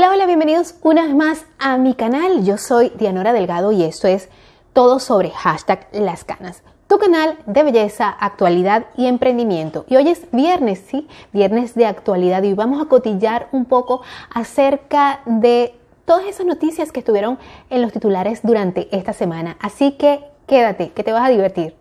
[0.00, 2.42] Hola, hola, bienvenidos una vez más a mi canal.
[2.42, 4.30] Yo soy Dianora Delgado y esto es
[4.72, 6.62] todo sobre hashtag las canas.
[6.86, 9.84] Tu canal de belleza, actualidad y emprendimiento.
[9.90, 14.00] Y hoy es viernes, sí, viernes de actualidad y vamos a cotillar un poco
[14.32, 15.74] acerca de
[16.06, 17.38] todas esas noticias que estuvieron
[17.68, 19.58] en los titulares durante esta semana.
[19.60, 21.76] Así que quédate, que te vas a divertir.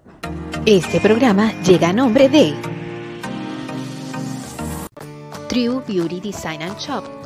[0.65, 2.53] Este programa llega a nombre de
[5.47, 7.18] True Beauty Design and Shop.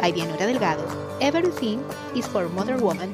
[0.00, 0.84] by Dianora Delgado.
[1.20, 1.82] Everything
[2.14, 3.12] is for Mother Woman.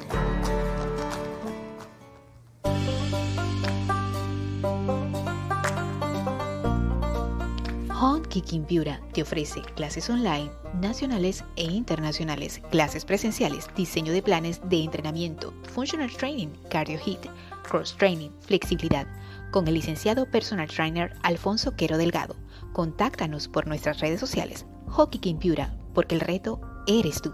[7.91, 14.61] Home Kicking Piura te ofrece clases online, nacionales e internacionales, clases presenciales, diseño de planes
[14.69, 17.21] de entrenamiento, functional training, cardio hit,
[17.63, 19.07] cross training, flexibilidad,
[19.51, 22.37] con el licenciado personal trainer Alfonso Quero Delgado.
[22.73, 27.33] Contáctanos por nuestras redes sociales, Hockey King Piura, porque el reto eres tú.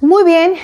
[0.00, 0.54] Muy bien,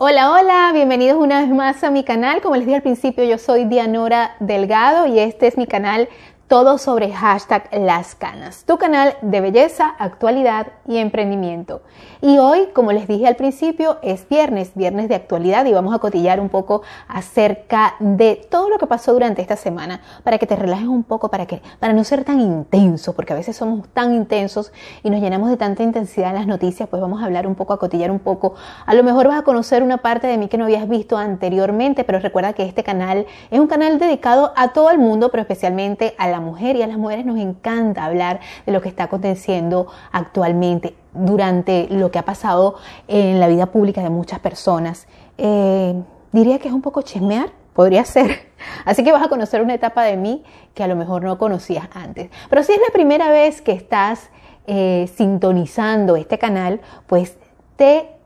[0.00, 2.40] Hola, hola, bienvenidos una vez más a mi canal.
[2.40, 6.08] Como les dije al principio, yo soy Dianora Delgado y este es mi canal
[6.48, 11.82] todo sobre hashtag Las Canas, tu canal de belleza, actualidad y emprendimiento.
[12.22, 15.98] Y hoy, como les dije al principio, es viernes, viernes de actualidad y vamos a
[15.98, 20.56] cotillar un poco acerca de todo lo que pasó durante esta semana para que te
[20.56, 24.14] relajes un poco, para, que, para no ser tan intenso, porque a veces somos tan
[24.14, 27.56] intensos y nos llenamos de tanta intensidad en las noticias, pues vamos a hablar un
[27.56, 28.54] poco, a cotillar un poco.
[28.86, 32.04] A lo mejor vas a conocer una parte de mí que no habías visto anteriormente,
[32.04, 36.14] pero recuerda que este canal es un canal dedicado a todo el mundo, pero especialmente
[36.16, 39.86] a la mujer y a las mujeres nos encanta hablar de lo que está aconteciendo
[40.12, 42.76] actualmente durante lo que ha pasado
[43.06, 45.06] en la vida pública de muchas personas.
[45.36, 45.94] Eh,
[46.32, 48.48] diría que es un poco chismear, podría ser.
[48.84, 50.42] Así que vas a conocer una etapa de mí
[50.74, 52.30] que a lo mejor no conocías antes.
[52.50, 54.30] Pero si es la primera vez que estás
[54.66, 57.38] eh, sintonizando este canal, pues
[57.76, 58.17] te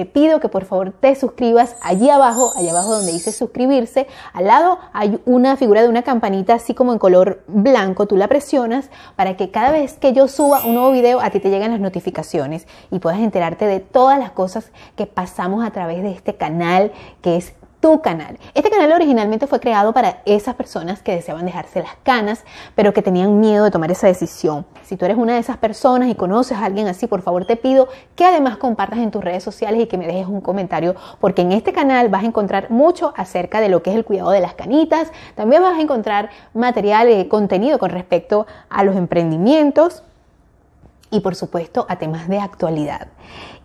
[0.00, 4.46] te pido que por favor te suscribas allí abajo, allá abajo donde dice suscribirse, al
[4.46, 8.88] lado hay una figura de una campanita así como en color blanco, tú la presionas
[9.14, 11.80] para que cada vez que yo suba un nuevo video a ti te lleguen las
[11.80, 16.92] notificaciones y puedas enterarte de todas las cosas que pasamos a través de este canal
[17.20, 18.38] que es tu canal.
[18.54, 23.02] Este canal originalmente fue creado para esas personas que deseaban dejarse las canas, pero que
[23.02, 24.66] tenían miedo de tomar esa decisión.
[24.82, 27.56] Si tú eres una de esas personas y conoces a alguien así, por favor te
[27.56, 31.42] pido que además compartas en tus redes sociales y que me dejes un comentario, porque
[31.42, 34.40] en este canal vas a encontrar mucho acerca de lo que es el cuidado de
[34.40, 35.10] las canitas.
[35.34, 40.02] También vas a encontrar material, y contenido con respecto a los emprendimientos
[41.10, 43.08] y por supuesto a temas de actualidad.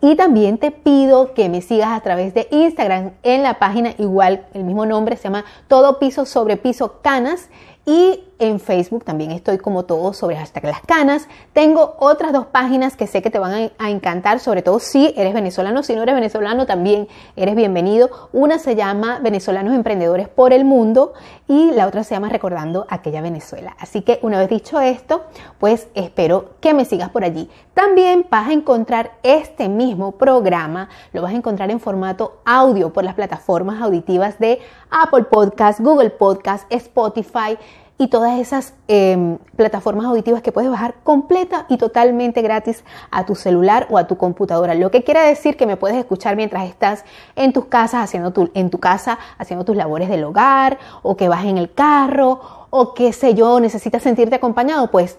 [0.02, 4.46] Y también te pido que me sigas a través de Instagram en la página igual,
[4.54, 7.50] el mismo nombre se llama Todo Piso sobre Piso Canas
[7.86, 11.28] y en Facebook también estoy como todo sobre hashtag las canas.
[11.54, 15.36] Tengo otras dos páginas que sé que te van a, encantar, sobre todo si eres
[15.36, 15.84] venezolano.
[15.84, 18.10] Si no eres venezolano, también eres bienvenido.
[18.34, 21.14] Una se llama Venezolanos Emprendedores por el Mundo
[21.48, 23.76] y la otra se llama Recordando aquella Venezuela.
[23.80, 25.26] Así que una vez dicho esto,
[25.60, 27.50] pues espero que me sigas por allí.
[27.74, 33.04] También vas a encontrar este mismo programa, lo vas a encontrar en formato audio por
[33.04, 37.58] las plataformas auditivas de Apple Podcast, Google Podcast, Spotify
[37.98, 43.36] y todas esas em, plataformas auditivas que puedes bajar completa y totalmente gratis a tu
[43.36, 44.76] celular o a tu computadora.
[44.76, 48.52] Lo que quiere decir que me puedes escuchar mientras estás en tus casas haciendo tu,
[48.54, 52.94] en tu casa haciendo tus labores del hogar o que vas en el carro o
[52.94, 55.18] qué sé yo, necesitas sentirte acompañado, pues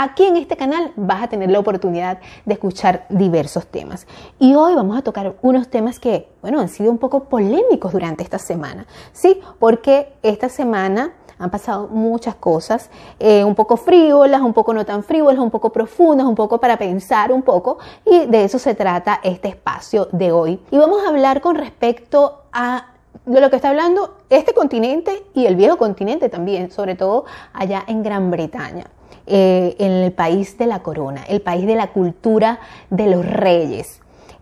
[0.00, 4.06] Aquí en este canal vas a tener la oportunidad de escuchar diversos temas.
[4.38, 8.22] Y hoy vamos a tocar unos temas que, bueno, han sido un poco polémicos durante
[8.22, 8.86] esta semana.
[9.12, 14.84] Sí, porque esta semana han pasado muchas cosas, eh, un poco frívolas, un poco no
[14.84, 18.74] tan frívolas, un poco profundas, un poco para pensar un poco, y de eso se
[18.74, 20.60] trata este espacio de hoy.
[20.70, 22.86] Y vamos a hablar con respecto a
[23.24, 27.84] de lo que está hablando este continente y el viejo continente también, sobre todo allá
[27.86, 28.86] en Gran Bretaña.
[29.30, 34.00] Eh, en el país de la corona, el país de la cultura de los reyes.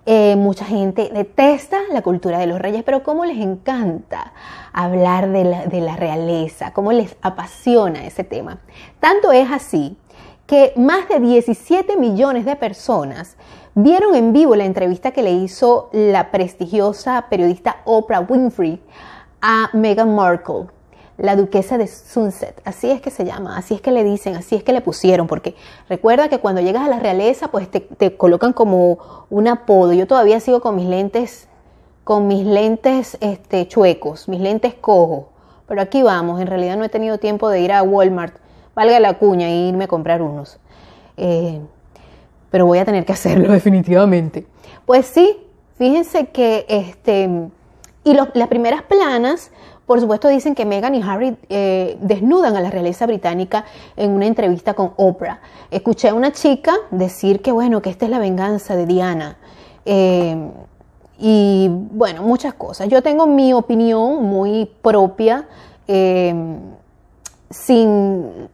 [0.09, 4.33] Eh, mucha gente detesta la cultura de los reyes, pero cómo les encanta
[4.73, 8.61] hablar de la, de la realeza, cómo les apasiona ese tema.
[9.01, 9.97] Tanto es así
[10.47, 13.37] que más de 17 millones de personas
[13.75, 18.81] vieron en vivo la entrevista que le hizo la prestigiosa periodista Oprah Winfrey
[19.43, 20.67] a Meghan Markle,
[21.19, 24.55] la duquesa de Sunset, así es que se llama, así es que le dicen, así
[24.55, 25.55] es que le pusieron, porque
[25.89, 29.93] recuerda que cuando llegas a la realeza, pues te, colocan como un apodo.
[29.93, 31.49] Yo todavía sigo con mis lentes,
[32.05, 35.27] con mis lentes este, chuecos, mis lentes cojos,
[35.67, 38.35] pero aquí vamos, en realidad no he tenido tiempo de ir a Walmart,
[38.75, 40.59] valga la cuña, e irme a comprar unos.
[41.17, 41.61] Eh,
[42.51, 44.47] pero voy a tener que hacerlo definitivamente.
[44.85, 45.39] Pues sí,
[45.79, 47.49] fíjense que este,
[48.05, 49.51] y las primeras planas,
[49.87, 53.65] por supuesto, dicen que Meghan y Harry eh, desnudan a la realeza británica
[53.97, 55.41] en una entrevista con Oprah.
[55.71, 59.39] Escuché a una chica decir que, bueno, que esta es la venganza de Diana.
[59.85, 60.51] Eh,
[61.19, 62.89] y bueno, muchas cosas.
[62.89, 65.47] Yo tengo mi opinión muy propia,
[65.87, 66.35] eh,
[67.49, 68.49] sin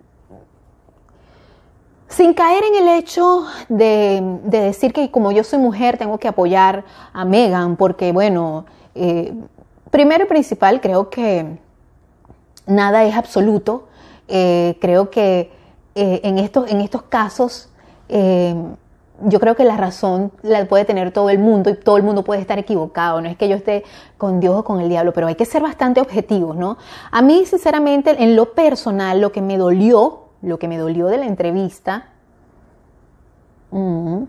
[2.08, 6.85] sin caer en el hecho de, decir que como yo soy mujer tengo que apoyar
[7.14, 8.67] a Megan, porque bueno,
[9.92, 11.58] primero y principal creo que
[12.66, 13.86] nada es absoluto.
[14.26, 15.52] Eh, creo que
[15.94, 17.68] eh, en, estos, en estos casos
[19.24, 22.24] yo creo que la razón la puede tener todo el mundo y todo el mundo
[22.24, 23.20] puede estar equivocado.
[23.20, 23.84] No es que yo esté
[24.18, 26.76] con Dios o con el diablo, pero hay que ser bastante objetivos, ¿no?
[27.10, 31.18] A mí, sinceramente, en lo personal, lo que me dolió lo que me dolió de
[31.18, 32.08] la entrevista.
[33.70, 34.24] Mm,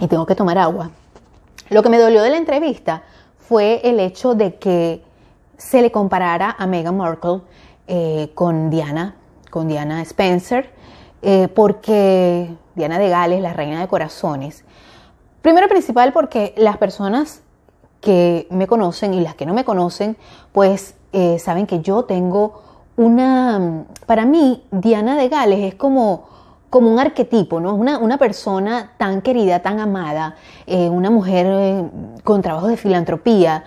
[0.00, 0.90] y tengo que tomar agua.
[1.70, 3.02] Lo que me dolió de la entrevista
[3.48, 5.02] fue el hecho de que
[5.56, 7.40] se le comparara a Meghan Markle
[7.86, 9.16] eh, con Diana,
[9.50, 10.70] con Diana Spencer,
[11.22, 14.66] eh, porque Diana de Gales, la reina de corazones.
[15.40, 17.40] Primero principal porque las personas
[18.02, 20.18] que me conocen y las que no me conocen,
[20.52, 22.62] pues eh, saben que yo tengo
[22.96, 26.28] una, para mí, Diana de Gales es como,
[26.70, 27.74] como un arquetipo, ¿no?
[27.74, 30.36] Una, una persona tan querida, tan amada,
[30.66, 31.90] eh, una mujer eh,
[32.24, 33.64] con trabajos de filantropía.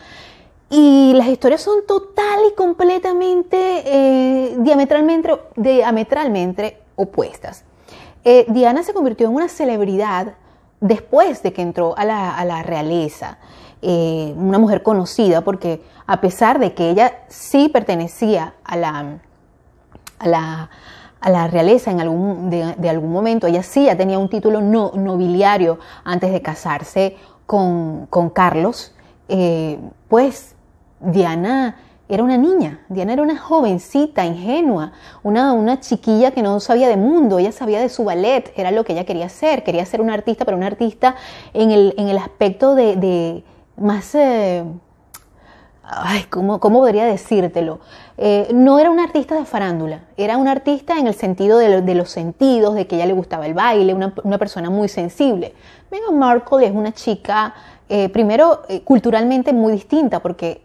[0.69, 7.65] Y las historias son total y completamente, eh, diametralmente, diametralmente opuestas.
[8.23, 10.35] Diana se convirtió en una celebridad
[10.79, 13.39] después de que entró a la, a la realeza.
[13.81, 19.19] una mujer conocida porque a pesar de que ella sí pertenecía a la,
[20.19, 20.69] a la,
[21.21, 24.91] a la realeza en algún, de, algún momento, ella sí ya tenía un título no,
[24.95, 27.15] nobiliario antes de casarse
[27.45, 28.95] con, Carlos,
[29.29, 30.55] eh, pues
[30.99, 31.77] Diana
[32.09, 36.97] era una niña, Diana era una jovencita, ingenua, una, una, chiquilla que no sabía de
[36.97, 40.13] mundo, ella sabía de su ballet, era lo que ella quería hacer, quería ser una
[40.13, 41.15] artista, pero una artista
[41.53, 43.43] en el, en el aspecto de,
[43.77, 44.15] más...
[44.15, 44.63] Eh,
[45.83, 47.79] ay, ¿cómo, cómo podría decírtelo?
[48.17, 52.09] Eh, no era una artista de farándula, era una artista en el sentido de, los
[52.09, 55.53] sentidos, de que ella le gustaba el baile, una, persona muy sensible.
[55.89, 57.53] Meghan Markle es una chica,
[57.89, 60.61] eh, primero, eh, culturalmente muy distinta, porque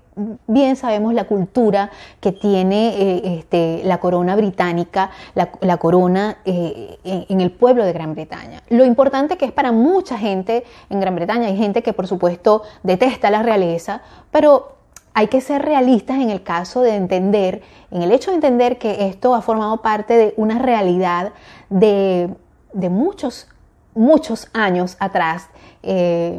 [0.47, 1.91] bien sabemos la cultura
[2.21, 8.63] que tiene este, la corona británica, la, corona en, el pueblo de Gran Bretaña.
[8.71, 12.63] Lo importante que es para mucha gente en Gran Bretaña, hay gente que por supuesto
[12.83, 14.76] detesta la realeza, pero
[15.17, 19.09] hay que ser realistas en el caso de entender, en el hecho de entender que
[19.09, 21.33] esto ha formado parte de una realidad
[21.71, 22.29] de,
[22.75, 23.49] muchos,
[23.95, 25.49] muchos años atrás.
[25.83, 26.39] Eh,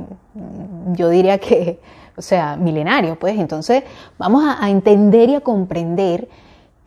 [0.92, 1.80] yo diría que,
[2.18, 3.40] o sea, milenario, pues.
[3.40, 3.84] Entonces,
[4.20, 6.30] vamos a, entender y a comprender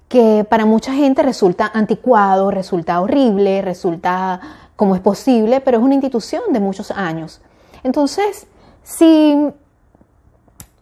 [0.06, 4.40] que para mucha gente resulta anticuado, resulta horrible, resulta
[4.76, 7.40] como es posible, pero es una institución de muchos años.
[7.82, 8.46] Entonces,
[8.84, 9.50] si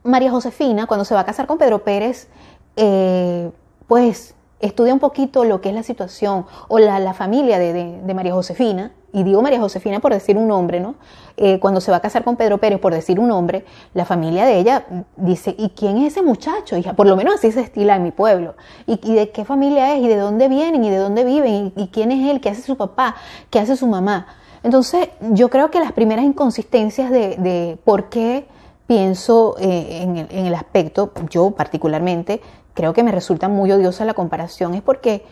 [0.08, 2.28] María Josefina, cuando se va a casar con Pedro Pérez,
[2.76, 3.50] eh,
[3.86, 8.92] pues estudia un poquito lo que es la situación o la, familia de, María Josefina,
[9.12, 10.94] y digo María Josefina por decir un nombre, ¿no?
[11.36, 14.46] Eh, cuando se va a casar con Pedro Pérez, por decir un nombre, la familia
[14.46, 14.86] de ella
[15.16, 16.76] dice, ¿y quién es ese muchacho?
[16.76, 16.94] Hija?
[16.94, 18.54] Por lo menos así se estila en mi pueblo.
[18.86, 20.02] ¿Y, de qué familia es?
[20.02, 20.84] ¿Y de dónde vienen?
[20.84, 21.72] ¿Y de dónde viven?
[21.76, 22.40] ¿Y, quién es él?
[22.40, 23.14] ¿Qué hace su papá?
[23.50, 24.26] ¿Qué hace su mamá?
[24.62, 28.46] Entonces, yo creo que las primeras inconsistencias de, de por qué
[28.88, 30.16] pienso eh, en,
[30.46, 32.40] el, aspecto, yo particularmente,
[32.72, 35.24] creo que me resulta muy odiosa la comparación, es porque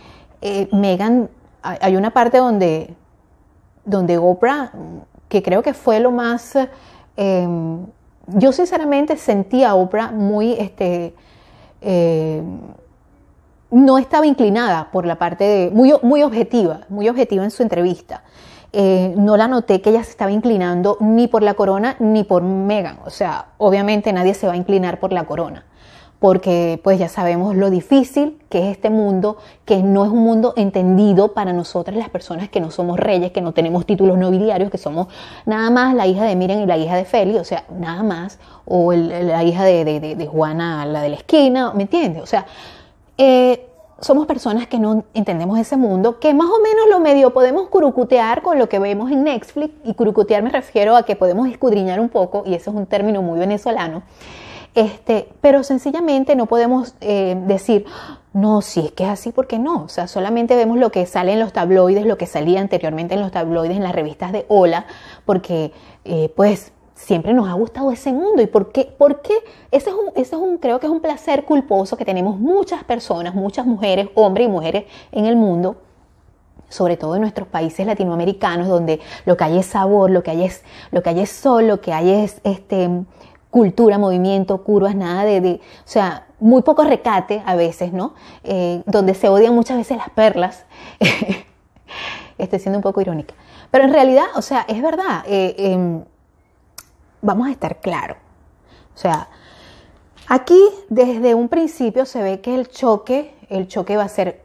[0.42, 1.30] eh, Megan,
[1.62, 2.94] hay una parte donde,
[3.86, 4.72] donde Oprah,
[5.30, 6.52] que creo que fue lo más,
[7.16, 7.86] em,
[8.26, 11.14] yo sinceramente sentí a Oprah muy, este,
[11.80, 12.42] eh,
[13.70, 18.22] no estaba inclinada por la parte de, muy, muy objetiva, muy objetiva en su entrevista.
[18.73, 22.42] Eh, no la noté que ella se estaba inclinando ni por la corona ni por
[22.42, 22.99] Megan.
[23.06, 25.64] O sea, obviamente nadie se va a inclinar por la corona.
[26.18, 30.54] porque pues ya sabemos lo difícil que es este mundo, que no es un mundo
[30.56, 34.78] entendido para nosotras las personas que no somos reyes, que no tenemos títulos nobiliarios, que
[34.78, 35.08] somos
[35.44, 38.38] nada más la hija de Miren y la hija de Feli, o sea, nada más,
[38.64, 42.23] o la hija de, Juana, la de la esquina, ¿me entiendes?
[42.23, 42.46] O sea,
[43.18, 43.68] eh,
[44.00, 48.42] somos personas que no entendemos ese mundo, que más o menos lo medio podemos curucutear
[48.42, 52.08] con lo que vemos en Netflix, y curucutear me refiero a que podemos escudriñar un
[52.08, 54.02] poco, y eso es un término muy venezolano,
[54.74, 57.86] este, pero sencillamente no podemos eh, decir,
[58.34, 59.84] no, si es que es así, ¿por qué no?
[59.84, 63.22] O sea, solamente vemos lo que sale en los tabloides, lo que salía anteriormente en
[63.22, 64.84] los tabloides, en las revistas de Hola,
[65.24, 65.72] porque
[66.04, 68.42] eh, pues siempre nos ha gustado ese mundo.
[68.42, 68.92] ¿Y por qué?
[68.98, 69.34] Porque
[69.70, 72.82] ese es, un, ese es un, creo que es un placer culposo que tenemos muchas
[72.82, 75.76] personas, muchas mujeres, hombres y mujeres en el mundo,
[76.68, 80.44] sobre todo en nuestros países latinoamericanos, donde lo que hay es sabor, lo que hay
[80.44, 82.88] es, lo que hay es sol, lo que hay es este,
[83.50, 88.14] cultura, movimiento, curvas, nada de, o sea, muy poco recate a veces, ¿no?
[88.42, 90.64] Eh, donde se odian muchas veces las perlas.
[92.38, 93.34] Estoy siendo un poco irónica.
[93.70, 96.04] Pero en realidad, o sea, es verdad, eh, em,
[97.23, 98.16] vamos a estar claros.
[98.94, 99.28] O sea,
[100.28, 104.42] aquí desde un principio se ve que el choque, el choque va a ser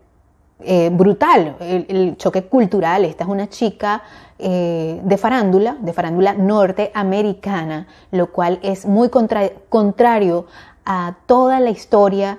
[0.63, 3.05] eh, brutal, el, choque cultural.
[3.05, 4.03] Esta es una chica
[4.37, 10.45] eh, de farándula, de farándula norteamericana, lo cual es muy contrario
[10.85, 12.37] a toda la historia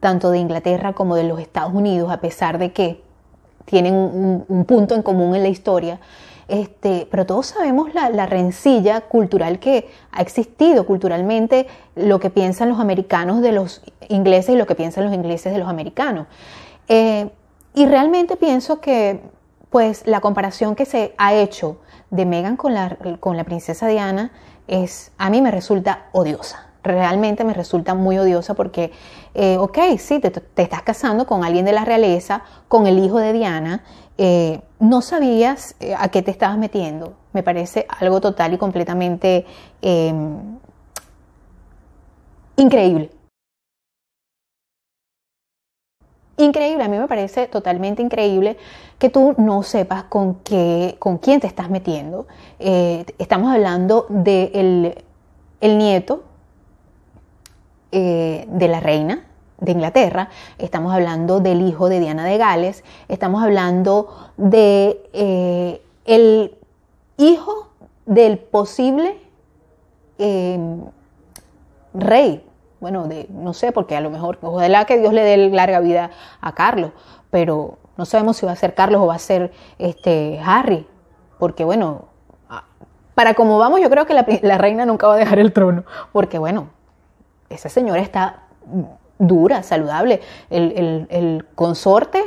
[0.00, 3.02] tanto de Inglaterra como de los Estados Unidos, a pesar de que
[3.64, 6.00] tienen un, punto en común en la historia.
[6.48, 12.78] Este, pero todos sabemos la, rencilla cultural que ha existido culturalmente, lo que piensan los
[12.78, 16.28] americanos de los ingleses y lo que piensan los ingleses de los americanos.
[16.88, 17.30] Eh,
[17.74, 19.20] y realmente pienso que
[19.70, 21.78] pues la comparación que se ha hecho
[22.10, 24.30] de Meghan con la, con la princesa Diana
[24.68, 26.65] es, a mí me resulta odiosa.
[26.86, 28.92] Realmente me resulta muy odiosa porque,
[29.34, 33.32] eh, ok, sí, te, estás casando con alguien de la realeza, con el hijo de
[33.32, 33.82] Diana,
[34.18, 37.14] eh, no sabías eh, a qué te estabas metiendo.
[37.32, 39.44] Me parece algo total y completamente
[39.82, 40.58] em,
[42.56, 43.10] increíble.
[46.38, 48.58] increíble, a mí me parece totalmente increíble
[48.98, 52.26] que tú no sepas con, qué, con quién te estás metiendo.
[52.58, 55.02] Eh, estamos hablando del
[55.60, 56.24] el nieto
[57.92, 59.24] eh, de la reina
[59.60, 60.28] de Inglaterra,
[60.58, 66.56] estamos hablando del hijo de Diana de Gales, estamos hablando de eh, el
[67.16, 67.68] hijo
[68.04, 69.16] del posible
[71.94, 72.42] rey.
[72.80, 76.10] Bueno, de, no sé, porque a lo mejor, ojalá que Dios le dé larga vida
[76.40, 76.92] a Carlos,
[77.30, 80.86] pero no sabemos si va a ser Carlos o va a ser este Harry,
[81.38, 82.06] porque bueno,
[83.14, 86.38] para como vamos, yo creo que la, reina nunca va a dejar el trono, porque
[86.38, 86.68] bueno,
[87.48, 88.42] esa señora está
[89.18, 92.22] dura, saludable, el, el, consorte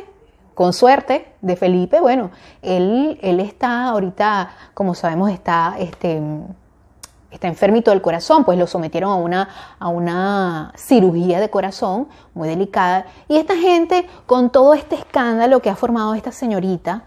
[0.55, 6.21] con suerte de Felipe, bueno, él, él está ahorita, como sabemos, está este,
[7.31, 12.47] está enfermito del corazón, pues lo sometieron a una, a una cirugía de corazón muy
[12.47, 13.05] delicada.
[13.27, 17.03] Y esta gente, con todo este escándalo que ha formado esta señorita,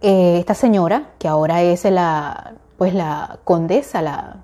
[0.00, 4.36] eh, esta señora, que ahora es la, pues la condesa, la,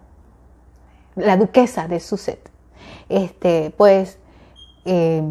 [1.16, 2.50] la duquesa de Sussex,
[3.08, 4.18] este, pues
[4.84, 5.22] eh,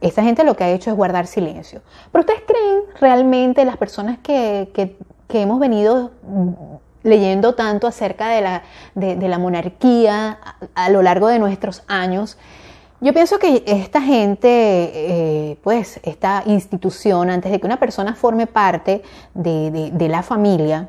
[0.00, 1.82] esta gente lo que ha hecho es guardar silencio.
[2.12, 4.96] Pero ustedes creen realmente las personas que, que,
[5.28, 6.10] que hemos venido
[7.02, 8.62] leyendo tanto acerca de la,
[8.94, 10.38] de, la monarquía
[10.74, 12.36] a, lo largo de nuestros años,
[13.00, 18.46] yo pienso que esta gente, eh, pues esta institución, antes de que una persona forme
[18.46, 19.02] parte
[19.34, 20.88] de, de, la familia,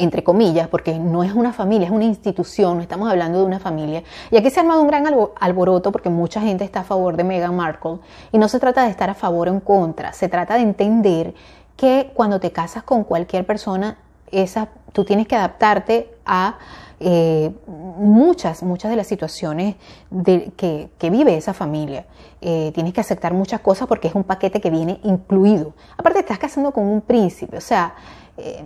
[0.00, 3.60] entre comillas, porque no es una familia, es una institución, no estamos hablando de una
[3.60, 4.02] familia.
[4.30, 5.06] Y aquí se ha armado un gran
[5.38, 7.98] alboroto porque mucha gente está a favor de Meghan Markle
[8.32, 11.34] y no se trata de estar a favor o en contra, se trata de entender
[11.76, 13.98] que cuando te casas con cualquier persona
[14.30, 16.58] esa, tú tienes que adaptarte a
[17.02, 19.76] eh, muchas, muchas de las situaciones
[20.10, 22.06] de, que, vive esa familia.
[22.42, 25.72] Eh, tienes que aceptar muchas cosas porque es un paquete que viene incluido.
[25.96, 27.94] Aparte, estás casando con un príncipe, o sea,
[28.36, 28.64] eh,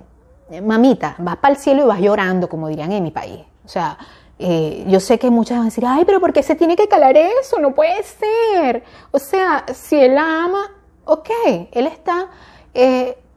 [0.62, 3.40] mamita, vas para el cielo y vas llorando, como dirían en mi país.
[3.64, 3.98] O sea,
[4.38, 7.16] yo sé que muchas van a decir, ay, pero ¿por qué se tiene que calar
[7.16, 7.58] eso?
[7.60, 8.84] No puede ser.
[9.10, 10.70] O sea, si él ama,
[11.04, 11.30] ok,
[11.72, 12.28] él está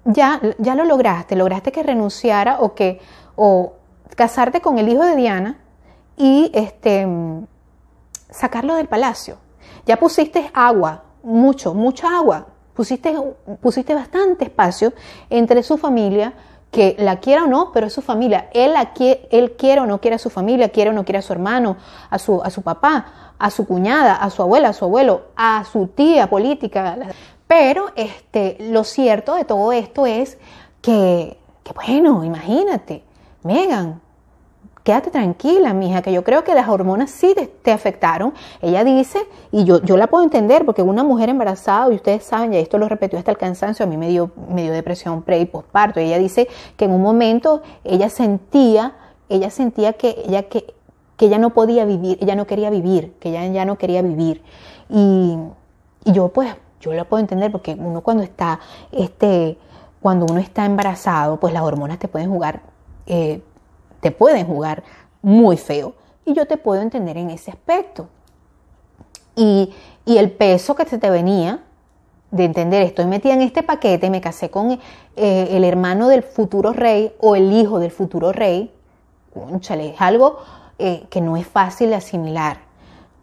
[0.08, 3.00] ya, ya lo lograste, lograste que renunciara o que,
[3.36, 3.74] o
[4.16, 5.60] casarte con el hijo de Diana
[6.16, 7.08] y este,
[8.30, 9.38] sacarlo del palacio.
[9.86, 12.48] Ya pusiste agua, mucho, mucha agua.
[12.74, 13.16] Pusiste,
[13.60, 14.94] pusiste bastante espacio
[15.30, 16.34] entre su familia
[16.72, 18.50] que la quiera o no, pero es su familia.
[18.54, 21.20] Él, la quiere, él quiere o no quiere a su familia, quiere o no quiere
[21.20, 21.78] a su hermano,
[22.10, 25.64] a su, a su papá, a su cuñada, a su abuela, a su abuelo, a
[25.66, 26.98] su tía política.
[27.48, 30.38] Pero este, lo cierto de todo esto es
[30.82, 33.04] que, que bueno, imagínate,
[33.44, 34.02] Megan,
[34.88, 38.34] quédate tranquila, mija, que yo creo que las hormonas sí te, afectaron.
[38.62, 39.20] Ella dice,
[39.52, 42.78] y yo, yo la puedo entender, porque una mujer embarazada, y ustedes saben, ya esto
[42.78, 46.00] lo repetió hasta el cansancio, a mí me dio, me dio depresión pre y postparto.
[46.00, 48.96] Ella dice que en un momento ella sentía,
[49.28, 50.74] ella sentía que ella, que,
[51.18, 54.42] que ella no podía vivir, ella no quería vivir, que ella ya no quería vivir.
[54.88, 55.38] Y,
[56.06, 58.62] y yo pues, yo la puedo entender, porque uno cuando está,
[58.94, 59.58] este,
[60.02, 62.62] cuando uno está embarazado, pues las hormonas te pueden jugar
[63.06, 63.42] eh,
[64.00, 64.84] te pueden jugar
[65.22, 65.94] muy feo.
[66.26, 68.10] Y yo te puedo entender en ese aspecto.
[69.36, 69.74] Y,
[70.06, 71.60] el peso que se te venía
[72.32, 76.72] de entender, estoy metida en este paquete, me casé con eh, el hermano del futuro
[76.72, 78.74] rey o el hijo del futuro rey,
[79.34, 80.40] conchale, es algo
[80.80, 82.60] eh, que no es fácil de asimilar.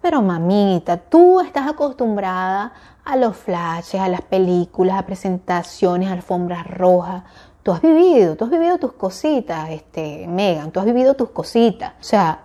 [0.02, 7.22] Pero mamita, tú estás acostumbrada a los flashes, a las películas, a presentaciones, alfombras rojas,
[7.64, 11.94] tú has vivido, tú has vivido tus cositas, este, Megan, tú has vivido tus cositas.
[11.98, 12.42] O sea,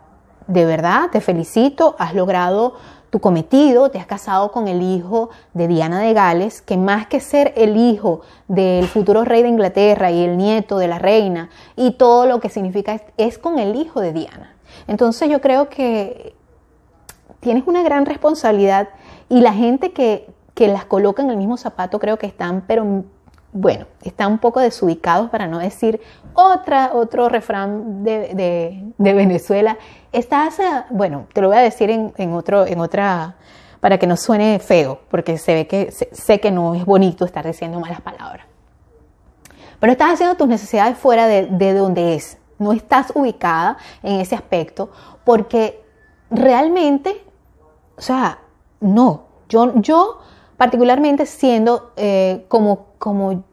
[0.47, 2.75] de verdad, te felicito, has logrado
[3.09, 7.19] tu cometido, te has casado con el hijo de Diana de Gales, que más que
[7.19, 11.91] ser el hijo del futuro rey de Inglaterra y el nieto de la reina y
[11.91, 14.55] todo lo que significa es, con el hijo de Diana.
[14.87, 16.33] Entonces yo creo que
[17.41, 18.89] tienes una gran responsabilidad
[19.27, 23.03] y la gente que, que las coloca en el mismo zapato creo que están, pero
[23.51, 25.99] bueno, están un poco desubicados para no decir
[26.33, 29.77] otra, otro refrán de, Venezuela.
[30.11, 30.57] Estás,
[30.89, 33.35] bueno, te lo voy a decir en, otro, en otra,
[33.79, 37.45] para que no suene feo, porque se ve que, sé que no es bonito estar
[37.45, 38.45] diciendo malas palabras.
[39.79, 42.37] Pero estás haciendo tus necesidades fuera de, de donde es.
[42.59, 44.91] No estás ubicada en ese aspecto,
[45.23, 45.81] porque
[46.29, 47.23] realmente,
[47.97, 48.39] o sea,
[48.79, 49.23] no.
[49.47, 50.19] Yo, yo
[50.59, 53.45] particularmente siendo eh, como, como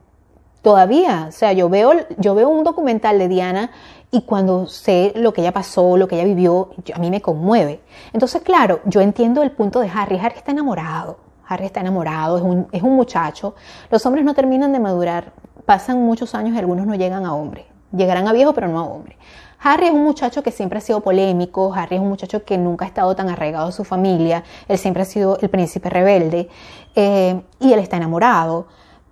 [0.60, 3.70] todavía, o sea, yo veo, yo veo un documental de Diana
[4.10, 7.80] y cuando sé lo que ella pasó, lo que ella vivió, a mí me conmueve.
[8.12, 10.18] Entonces, claro, yo entiendo el punto de Harry.
[10.18, 11.18] Harry está enamorado.
[11.46, 13.54] Harry está enamorado, es un, es un muchacho.
[13.88, 15.32] Los hombres no terminan de madurar,
[15.64, 17.66] pasan muchos años y algunos no llegan a hombre.
[17.92, 19.16] Llegarán a viejo, pero no a hombre.
[19.60, 22.84] Harry es un muchacho que siempre ha sido polémico, Harry es un muchacho que nunca
[22.84, 26.48] ha estado tan arraigado a su familia, él siempre ha sido el príncipe rebelde
[26.94, 28.66] eh, y él está enamorado.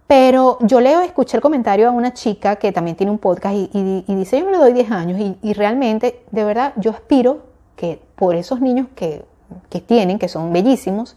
[0.07, 4.05] Pero yo leo, escuché el comentario a una chica que también tiene un podcast y,
[4.07, 8.35] dice, yo le doy 10 años y, y, realmente, de verdad, yo aspiro que por
[8.35, 9.25] esos niños que,
[9.71, 11.17] que tienen, que son bellísimos,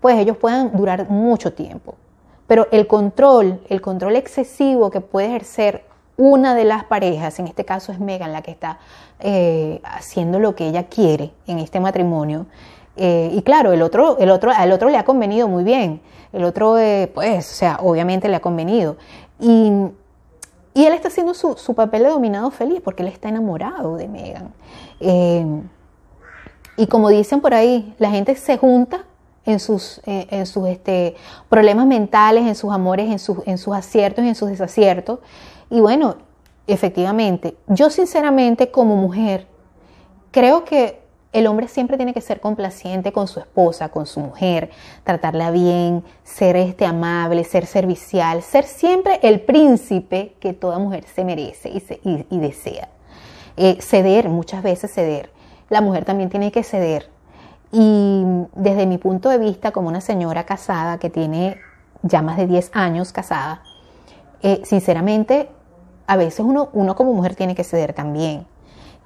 [0.00, 1.94] pues ellos puedan durar mucho tiempo.
[2.46, 5.84] Pero el control, el control excesivo que puede ejercer
[6.16, 8.78] una de las parejas, en este caso es Megan la que está
[9.20, 12.46] eh, haciendo lo que ella quiere en este matrimonio.
[12.96, 16.00] Eh, y claro, el otro, el otro, al otro le ha convenido muy bien.
[16.32, 18.96] El otro, eh, pues, o sea, obviamente le ha convenido.
[19.40, 19.72] Y,
[20.74, 24.08] y él está haciendo su, su, papel de dominado feliz porque él está enamorado de
[24.08, 24.52] Megan.
[26.76, 29.04] y como dicen por ahí, la gente se junta
[29.46, 31.14] en sus, en sus este,
[31.48, 35.18] problemas mentales, en sus amores, en sus, en sus aciertos y en sus desaciertos.
[35.70, 36.16] Y bueno,
[36.66, 39.46] efectivamente, yo sinceramente como mujer
[40.30, 41.04] creo que
[41.34, 44.70] el hombre siempre tiene que ser complaciente con su esposa, con su mujer,
[45.02, 51.24] tratarla bien, ser este amable, ser servicial, ser siempre el príncipe que toda mujer se
[51.24, 51.72] merece
[52.04, 52.88] y, desea.
[53.56, 55.30] Eh, ceder, muchas veces ceder.
[55.70, 57.10] La mujer también tiene que ceder.
[57.76, 58.22] Y
[58.54, 61.58] desde mi punto de vista, como una señora casada que tiene
[62.02, 63.62] ya más de 10 años casada,
[64.42, 65.48] eh, sinceramente,
[66.06, 68.46] a veces uno, uno como mujer tiene que ceder también.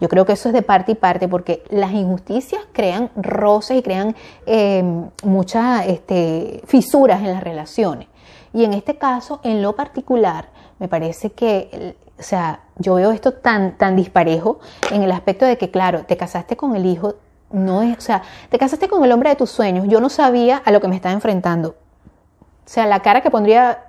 [0.01, 3.83] Yo creo que eso es de parte y parte porque las injusticias crean roces y
[3.83, 4.85] crean eh,
[5.25, 8.07] muchas este, fisuras en las relaciones.
[8.53, 13.33] Y en este caso, en lo particular, me parece que, o sea, yo veo esto
[13.33, 17.15] tan, tan disparejo en el aspecto de que, claro, te casaste con el hijo,
[17.51, 19.87] no es, o sea, te casaste con el hombre de tus sueños.
[19.89, 21.71] Yo no sabía a lo que me estaba enfrentando.
[21.71, 23.87] O sea, la cara que pondría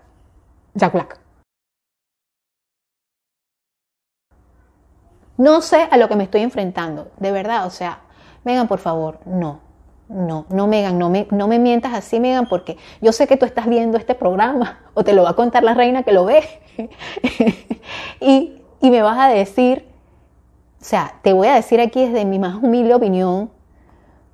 [0.74, 1.19] Jack Black.
[5.38, 8.00] No sé a lo que me estoy enfrentando, de verdad, o sea,
[8.43, 9.62] Megan, por favor, no,
[10.10, 13.45] no, no, Megan, no me, no me mientas así, Megan, porque yo sé que tú
[13.45, 16.43] estás viendo este programa, o te lo va a contar la reina que lo ve,
[18.19, 19.88] y, y me vas a decir,
[20.80, 23.50] o sea, te voy a decir aquí desde mi más humilde opinión,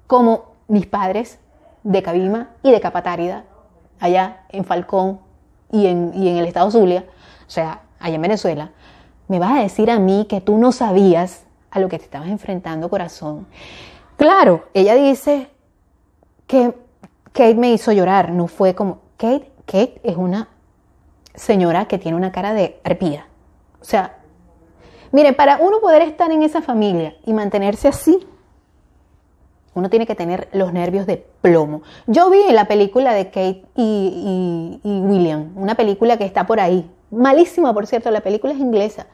[0.08, 1.40] como mis padres
[1.84, 3.46] de Cabima y de Capatárida,
[4.00, 5.20] allá en Falcón
[5.72, 7.06] y en, y en el estado Zulia,
[7.48, 8.72] o sea, allá en Venezuela,
[9.28, 12.30] me vas a decir a mí que tú no sabías a lo que te estabas
[12.30, 13.48] enfrentando, corazón.
[14.18, 15.50] Claro, ella dice
[16.48, 16.74] que
[17.34, 20.48] Kate me hizo llorar, no fue como, Kate, Kate es una
[21.34, 23.28] señora que tiene una cara de arpía.
[23.82, 24.20] O sea,
[25.16, 28.28] mire, para uno poder estar en esa familia y mantenerse así,
[29.74, 31.84] uno tiene que tener los nervios de plomo.
[32.06, 36.92] Yo vi la película de Kate y, William, una película que está por ahí.
[37.12, 39.08] Malísima, por cierto, la película es inglesa.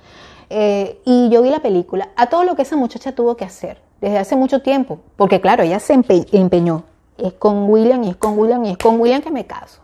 [0.50, 3.80] Eh, y yo vi la película, a todo lo que esa muchacha tuvo que hacer
[4.02, 6.84] desde hace mucho tiempo, porque claro, ella se empeñó,
[7.20, 9.82] es con William y es con William y es con William que me caso.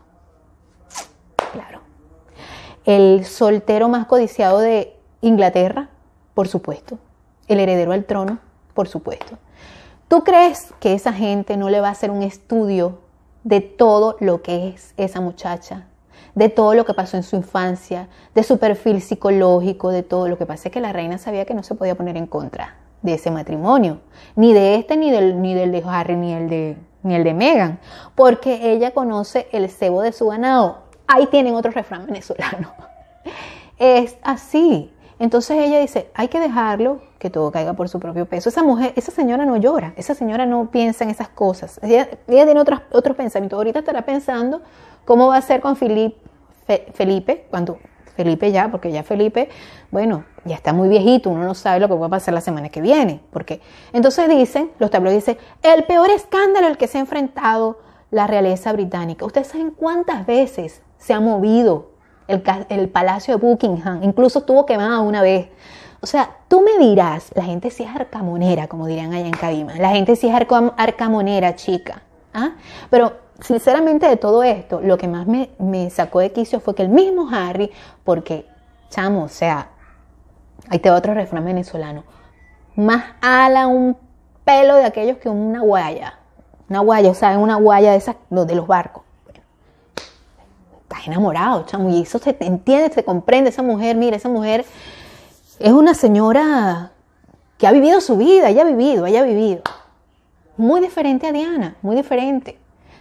[1.53, 1.81] Claro.
[2.85, 5.89] El soltero más codiciado de Inglaterra,
[6.37, 6.99] por supuesto.
[7.47, 8.37] El heredero al trono,
[8.75, 9.39] por supuesto.
[10.07, 12.99] ¿Tú crees que esa gente no le va a hacer un estudio
[13.43, 15.87] de todo lo que es esa muchacha?
[16.35, 20.37] De todo lo que pasó en su infancia, de su perfil psicológico, de todo lo
[20.37, 20.67] que pasa.
[20.67, 24.01] Es que la reina sabía que no se podía poner en contra de ese matrimonio,
[24.35, 27.33] ni de este, ni del, ni del de Harry, ni el de, ni el de
[27.33, 27.79] Meghan,
[28.13, 30.83] porque ella conoce el cebo de su ganado.
[31.07, 32.73] Ahí tienen otro refrán venezolano.
[33.79, 34.91] Es así.
[35.19, 38.49] Entonces ella dice, hay que dejarlo que todo caiga por su propio peso.
[38.49, 41.79] Esa mujer, esa señora no llora, esa señora no piensa en esas cosas.
[41.81, 43.57] Ella, tiene otros, otros pensamientos.
[43.57, 44.61] Ahorita estará pensando
[45.05, 46.17] cómo va a ser con Felipe,
[46.93, 47.79] Felipe, cuando
[48.15, 49.49] Felipe ya, porque ya Felipe,
[49.89, 52.69] bueno, ya está muy viejito, uno no sabe lo que va a pasar la semana
[52.69, 53.21] que viene.
[53.31, 53.61] Porque
[53.93, 57.79] entonces dicen, los tabloides dicen, el peor escándalo al que se ha enfrentado
[58.11, 59.25] la realeza británica.
[59.25, 61.96] Ustedes saben cuántas veces se ha movido
[62.27, 65.49] el, palacio de Buckingham, incluso estuvo quemado una vez.
[66.01, 69.75] O sea, tú me dirás, la gente sí es arcamonera, como dirían allá en Cabima,
[69.75, 72.03] la gente sí es arcamonera, chica.
[72.33, 72.51] ¿ah?
[72.89, 76.89] Pero sinceramente de todo esto, lo que más me, sacó de quicio fue que el
[76.89, 77.71] mismo Harry,
[78.03, 78.45] porque,
[78.89, 79.69] chamo, o sea,
[80.69, 82.03] ahí te va otro refrán venezolano,
[82.75, 83.97] más ala un
[84.43, 86.19] pelo de aquellos que una guaya.
[86.69, 89.06] Una guaya, o sea, una guaya de esas, de los barcos
[90.87, 94.65] estás enamorado, chamo, y eso se entiende, se comprende, esa mujer, mira, esa mujer
[95.59, 96.91] es una señora
[97.57, 99.63] que ha vivido su vida, ella ha vivido, ella ha vivido.
[100.55, 102.57] Muy diferente a Diana, muy diferente.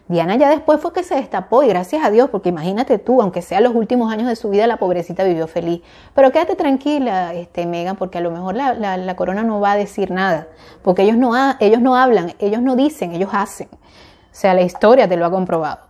[0.08, 3.42] Diana ya después fue que se destapó y gracias a Dios, porque imagínate tú, aunque
[3.42, 5.82] sea los últimos años de su vida, la pobrecita vivió feliz.
[6.14, 10.10] Pero quédate tranquila, este, Megan, porque a lo mejor la, corona no va a decir
[10.10, 10.48] nada,
[10.82, 13.68] porque ellos no, ellos no hablan, ellos no dicen, ellos hacen.
[13.72, 15.85] O sea, la historia te lo ha comprobado.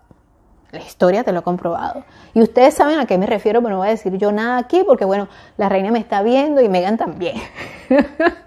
[0.72, 2.05] La historia te lo ha comprobado.
[2.35, 4.83] Y ustedes saben a qué me refiero, pero no voy a decir yo nada aquí
[4.87, 7.37] porque, bueno, la reina me está viendo y Megan también.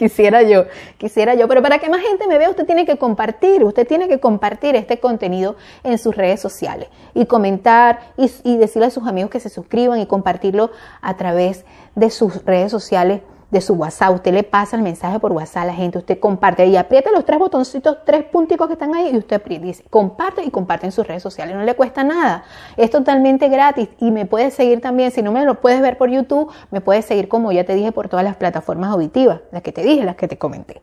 [0.00, 0.64] quisiera yo,
[0.96, 1.46] quisiera yo.
[1.46, 4.74] Pero para que más gente me vea, usted tiene que compartir, usted tiene que compartir
[4.74, 9.50] este contenido en sus redes sociales y comentar y, decirle a sus amigos que se
[9.50, 10.70] suscriban y compartirlo
[11.02, 14.14] a través de sus redes sociales de su WhatsApp.
[14.14, 17.24] Usted le pasa el mensaje por WhatsApp a la gente, usted comparte y aprieta los
[17.24, 21.06] tres botoncitos, tres punticos que están ahí y usted dice, comparte y comparte en sus
[21.06, 21.54] redes sociales.
[21.54, 22.44] No le cuesta nada.
[22.76, 25.10] Es totalmente gratis y me puedes seguir también.
[25.10, 27.92] Si no me lo puedes ver por YouTube, me puedes seguir como ya te dije
[27.92, 30.80] por todas las plataformas auditivas, las que te dije, las que te comenté.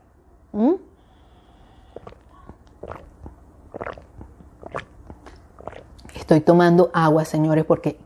[0.51, 0.73] ¿Mm?
[6.15, 7.97] Estoy tomando agua, señores, porque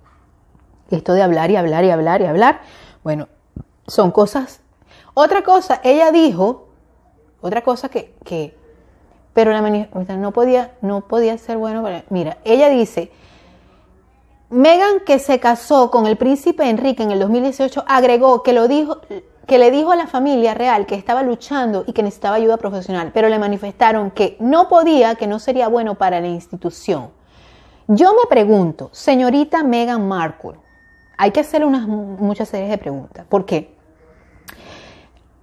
[0.91, 2.61] esto de hablar y hablar y hablar y hablar,
[3.03, 3.27] bueno,
[3.91, 4.61] son cosas.
[5.13, 6.69] Otra cosa, ella dijo,
[7.41, 8.55] otra cosa que, que
[9.33, 11.83] pero la no podía, no podía ser bueno.
[12.09, 13.11] mira, ella dice,
[14.49, 18.99] Megan que se casó con el príncipe Enrique en el 2018 agregó que lo dijo
[19.47, 23.11] que le dijo a la familia real que estaba luchando y que necesitaba ayuda profesional,
[23.13, 27.09] pero le manifestaron que no podía, que no sería bueno para la institución.
[27.87, 30.59] Yo me pregunto, señorita Megan Markle,
[31.17, 33.25] hay que hacerle unas muchas series de preguntas.
[33.27, 33.80] ¿Por qué?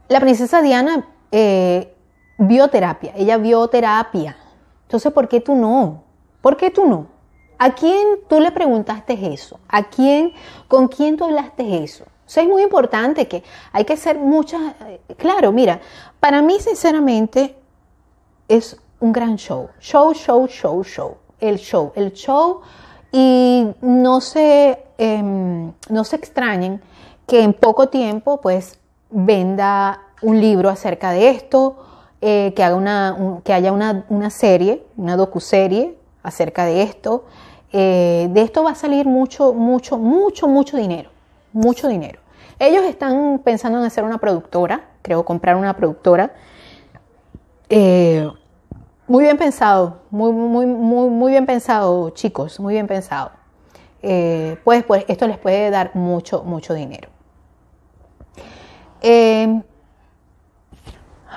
[0.08, 1.94] La princesa Diana eh,
[2.38, 4.36] vio terapia, ella vio terapia.
[4.84, 6.02] Entonces, ¿por qué tú no?
[6.40, 7.06] ¿Por qué tú no?
[7.58, 9.60] ¿A quién tú le preguntaste eso?
[9.68, 10.32] ¿A quién,
[10.68, 12.04] con quién tú hablaste eso?
[12.04, 13.42] O sea, es muy importante que
[13.72, 14.60] hay que hacer muchas...
[14.86, 15.80] Eh, claro, mira,
[16.20, 17.56] para mí sinceramente
[18.46, 19.68] es un gran show.
[19.80, 21.16] Show, show, show, show.
[21.40, 22.60] El show, el show.
[23.10, 26.80] Y no se, em, no se extrañen
[27.26, 28.78] que en poco tiempo, pues,
[29.10, 31.76] venda un libro acerca de esto,
[32.20, 37.24] eh, que, haga una, que haya una, una, serie, una docuserie acerca de esto.
[37.72, 41.10] Eh, de esto va a salir mucho, mucho, mucho, mucho dinero.
[41.52, 42.20] Mucho dinero.
[42.58, 46.34] Ellos están pensando en hacer una productora, creo comprar una productora.
[47.68, 48.28] Eh,
[49.06, 53.30] muy bien pensado, muy, muy, muy, muy bien pensado, chicos, muy bien pensado.
[54.64, 57.08] pues, pues esto les puede dar mucho, mucho dinero.
[59.00, 59.62] Eh,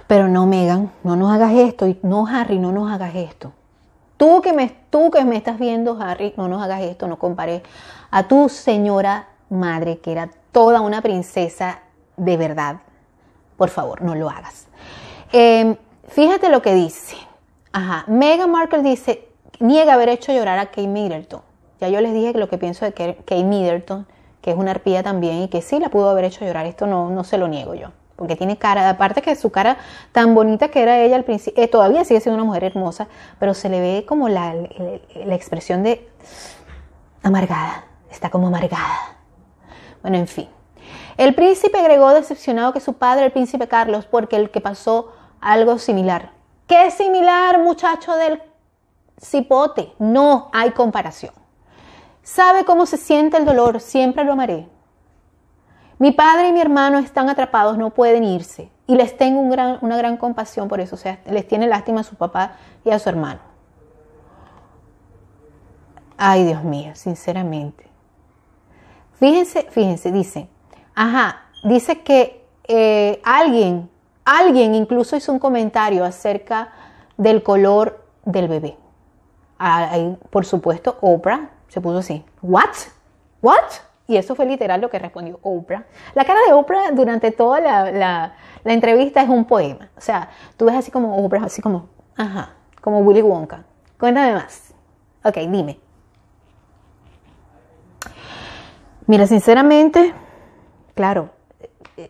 [0.07, 1.87] pero no, Megan, no nos hagas esto.
[1.87, 3.53] Y no, Harry, no nos hagas esto.
[4.17, 7.63] Tú que, me, tú que me estás viendo, Harry, no nos hagas esto, no compares
[8.11, 11.79] a tu señora madre, que era toda una princesa
[12.17, 12.81] de verdad.
[13.57, 14.67] Por favor, no lo hagas.
[15.33, 15.75] Eh,
[16.07, 17.15] fíjate lo que dice.
[17.71, 18.03] Ajá.
[18.07, 19.27] Meghan Markle dice,
[19.59, 21.41] niega haber hecho llorar a Kate Middleton.
[21.79, 24.05] Ya yo les dije lo que pienso de Kate Middleton,
[24.41, 26.65] que es una arpía también y que sí la pudo haber hecho llorar.
[26.65, 27.89] Esto no, no se lo niego yo.
[28.15, 29.77] Porque tiene cara, aparte que su cara
[30.11, 33.07] tan bonita que era ella al principio, eh, todavía sigue siendo una mujer hermosa,
[33.39, 36.07] pero se le ve como la, la expresión de
[37.23, 37.85] amargada.
[38.11, 39.17] Está como amargada.
[40.01, 40.47] Bueno, en fin.
[41.17, 45.77] El príncipe agregó decepcionado que su padre, el príncipe Carlos, porque el que pasó algo
[45.77, 46.31] similar.
[46.67, 48.41] ¿Qué similar, muchacho del
[49.19, 49.93] cipote?
[49.99, 51.40] No hay comparación.
[52.23, 54.67] Sabe cómo se siente el dolor, siempre lo amaré.
[55.97, 58.71] Mi padre y mi hermano están atrapados, no pueden irse.
[58.87, 60.95] Y les tengo una gran compasión por eso.
[60.95, 62.53] O sea, les tiene lástima a su papá
[62.83, 63.39] y a su hermano.
[66.17, 67.85] Ay, Dios mío, sinceramente.
[69.13, 70.49] Fíjense, fíjense, dice,
[70.95, 73.89] ajá, dice que eh, alguien,
[74.25, 76.73] alguien incluso hizo un comentario acerca
[77.17, 78.77] del color del bebé.
[79.59, 82.75] Ahí, por supuesto, Oprah se puso así, ¿what?
[83.41, 83.63] ¿What?
[84.05, 85.85] Y eso fue literal lo que respondió Oprah.
[86.15, 88.33] La cara de Oprah durante toda la,
[88.65, 89.89] entrevista es un poema.
[89.95, 93.63] O sea, tú ves así como Oprah, así como, ajá, como Willy Wonka.
[93.97, 94.73] Cuéntame más.
[95.23, 95.79] Ok, dime.
[99.07, 100.13] Mira, sinceramente,
[100.93, 101.29] claro,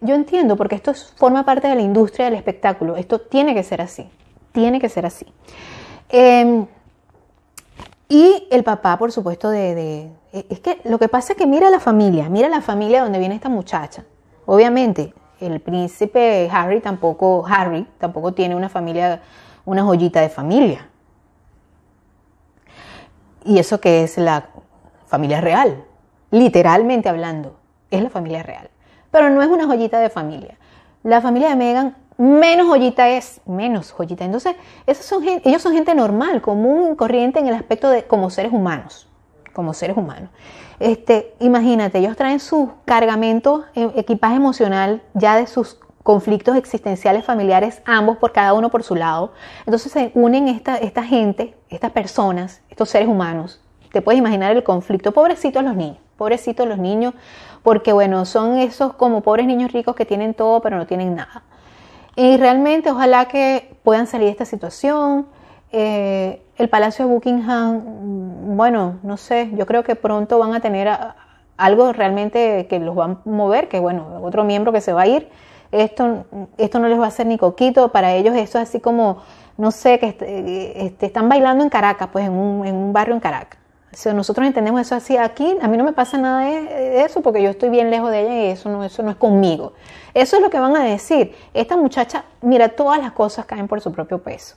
[0.01, 2.95] yo entiendo porque esto forma parte de la industria del espectáculo.
[2.95, 4.09] Esto tiene que ser así.
[4.53, 5.31] Tiene que ser así.
[6.09, 6.65] Em,
[8.11, 11.79] y el papá, por supuesto, de, Es que lo que pasa es que mira la
[11.79, 14.03] familia, mira la familia donde viene esta muchacha.
[14.45, 19.21] Obviamente, el príncipe Harry tampoco, Harry tampoco tiene una familia,
[19.63, 20.89] una joyita de familia.
[23.45, 24.49] Y eso que es la
[25.07, 25.85] familia real,
[26.31, 28.69] literalmente hablando, es la familia real.
[29.09, 30.57] Pero no es una joyita de familia.
[31.03, 34.23] La familia de Meghan menos joyita es, menos joyita.
[34.23, 34.55] Entonces,
[34.85, 39.09] esos son, ellos son gente normal, común, corriente en el aspecto de como seres humanos,
[39.53, 40.29] como seres humanos.
[40.79, 47.81] Este, imagínate, ellos traen su cargamento, eh, equipaje emocional ya de sus conflictos existenciales familiares,
[47.85, 49.33] ambos por cada uno por su lado.
[49.65, 53.61] Entonces se unen esta, esta gente, estas personas, estos seres humanos.
[53.91, 55.11] Te puedes imaginar el conflicto.
[55.11, 57.15] Pobrecitos los niños, pobrecitos los niños,
[57.63, 61.43] porque bueno, son esos como pobres niños ricos que tienen todo pero no tienen nada.
[62.15, 65.27] Y realmente ojalá que puedan salir de esta situación.
[65.71, 70.59] Eh, el Palacio de Buckingham, mm, bueno, no sé, yo creo que pronto van a
[70.59, 70.89] tener
[71.57, 75.07] algo realmente que los va a mover, que bueno, otro miembro que se va a
[75.07, 75.29] ir.
[75.71, 76.25] Esto,
[76.57, 79.19] esto no les va a hacer ni coquito, para ellos esto es así como,
[79.57, 80.09] no sé, que
[80.75, 83.60] este, están bailando en Caracas, pues en un, en un barrio en Caracas.
[83.93, 87.43] Si nosotros entendemos eso así, aquí a mí no me pasa nada de, eso porque
[87.43, 89.73] yo estoy bien lejos de ella y eso no, eso no es conmigo.
[90.13, 91.35] Eso es lo que van a decir.
[91.53, 94.55] Esta muchacha, mira, todas las cosas caen por su propio peso.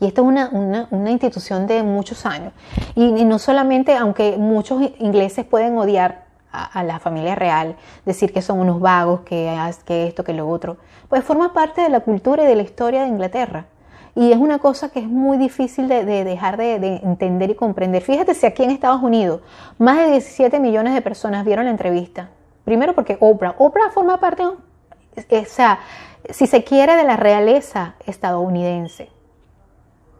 [0.00, 2.52] Y esta es una, institución de muchos años.
[2.94, 8.60] Y, no solamente, aunque muchos ingleses pueden odiar a, la familia real, decir que son
[8.60, 12.46] unos vagos, que, que esto, que lo otro, pues forma parte de la cultura y
[12.46, 13.66] de la historia de Inglaterra.
[14.16, 18.02] Y es una cosa que es muy difícil de, dejar de, entender y comprender.
[18.02, 19.40] Fíjate si aquí en Estados Unidos
[19.78, 22.30] más de 17 millones de personas vieron la entrevista.
[22.64, 24.54] Primero porque Oprah, Oprah forma parte, o
[25.46, 25.80] sea,
[26.30, 29.10] si se quiere, de la realeza estadounidense.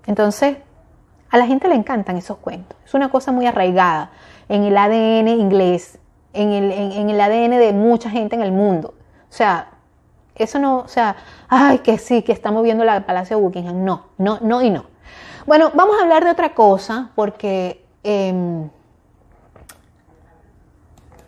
[0.07, 0.59] Entonces,
[1.31, 2.77] a la gente le encantan esos cuentos.
[2.85, 4.11] Es una cosa muy arraigada
[4.49, 5.99] en el ADN inglés,
[6.33, 8.95] en el, en el ADN de mucha gente en el mundo.
[9.31, 9.74] O sea,
[10.35, 11.17] eso no, o sea,
[11.49, 13.85] ay, que sí, que estamos viendo el Palacio de Buckingham.
[13.85, 14.87] No, no, no y no.
[15.47, 18.69] Bueno, vamos a hablar de otra cosa porque em,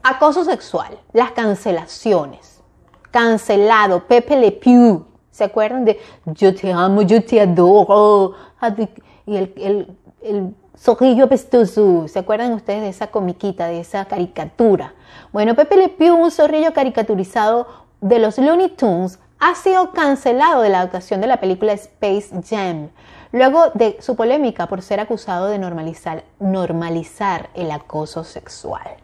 [0.03, 2.62] acoso sexual, las cancelaciones.
[3.11, 5.07] Cancelado, Pepe Le Pew.
[5.31, 8.35] ¿Se acuerdan de yo te amo, yo te adoro?
[9.27, 12.09] Y el, el, el zorrillo apestoso.
[12.09, 14.95] ¿Se acuerdan ustedes de esa comiquita, de esa caricatura?
[15.33, 20.71] Bueno, Pepe Le Pew, un zorrillo caricaturizado de los Looney Tunes ha sido cancelado de
[20.71, 22.91] la adaptación de la película Space Jam,
[23.33, 28.97] luego de su polémica por ser acusado de normalizar, el acoso sexual.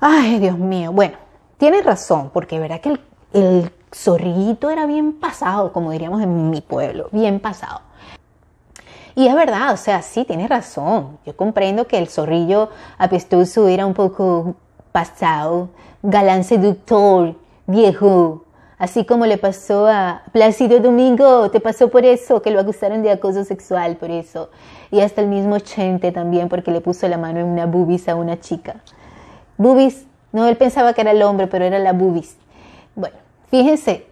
[0.00, 0.92] Ay, Dios mío.
[0.92, 1.16] Bueno,
[1.58, 3.00] tiene razón, porque verá que el,
[3.32, 3.72] el
[4.70, 7.80] era bien pasado, como diríamos en mi pueblo, bien pasado.
[9.14, 11.18] Y es verdad, o sea, sí, tiene razón.
[11.24, 14.56] Yo comprendo que el zorrillo apestoso era un poco
[14.90, 15.68] pasado,
[16.04, 17.34] galán seductor,
[17.66, 18.44] viejo,
[18.76, 23.10] así como le pasó a Plácido Domingo, te pasó por eso, que lo acusaron de
[23.10, 24.50] acoso sexual por eso,
[24.90, 28.16] y hasta el mismo Chente también porque le puso la mano en una bubis a
[28.16, 28.76] una chica.
[29.56, 32.36] Bubis, no, él pensaba que era el hombre, pero era la bubis.
[32.94, 33.16] Bueno,
[33.50, 34.06] fíjense,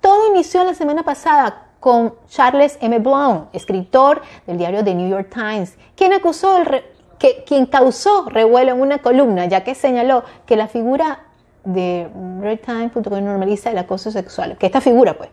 [0.00, 2.98] todo inició la semana pasada con Charles M.
[2.98, 6.82] Brown, escritor del diario The New York Times, quien acusó el
[7.20, 11.20] que, quien causó revuelo en una columna, ya que señaló que la figura
[11.64, 12.08] de
[12.40, 15.30] redtime.com normaliza el acoso sexual, que esta figura pues.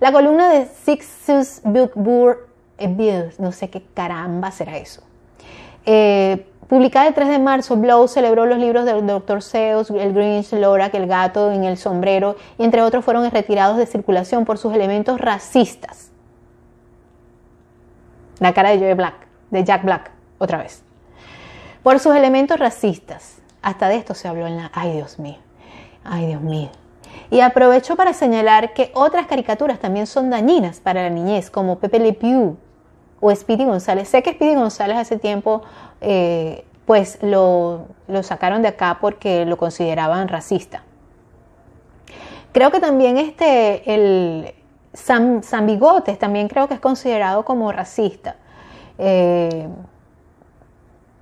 [0.00, 1.92] La columna de Sixus Book
[2.78, 5.02] Abuse, no sé qué caramba será eso.
[5.86, 9.42] Eh, publicada el 3 de marzo, Blow celebró los libros del Dr.
[9.42, 13.86] Seuss, el Grinch, que el gato en el sombrero, y entre otros fueron retirados de
[13.86, 16.10] circulación por sus elementos racistas.
[18.40, 19.14] La cara de Joe Black,
[19.50, 20.84] de Jack Black, otra vez.
[21.84, 23.36] Por sus elementos racistas.
[23.60, 24.70] Hasta de esto se habló en la...
[24.72, 25.36] Ay, Dios mío.
[26.02, 26.70] Ay, Dios mío.
[27.30, 31.98] Y aprovecho para señalar que otras caricaturas también son dañinas para la niñez, como Pepe
[31.98, 32.56] Le Pew
[33.20, 34.08] o Speedy González.
[34.08, 35.60] Sé que Speedy González hace tiempo
[36.00, 37.86] eh, pues lo,
[38.22, 40.84] sacaron de acá porque lo consideraban racista.
[42.52, 44.54] Creo que también este, el
[44.94, 48.36] San, Bigotes también creo que es considerado como racista.
[48.96, 49.68] Eh,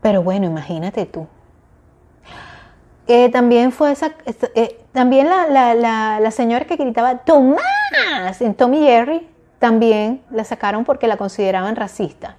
[0.02, 1.26] pero bueno, imagínate tú.
[3.06, 4.12] Eh, también fue esa,
[4.92, 7.62] también la, la, señora que gritaba Tomás
[8.40, 12.36] en Tommy Jerry, también la sacaron porque la consideraban racista.